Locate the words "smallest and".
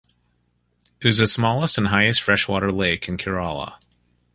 1.27-1.89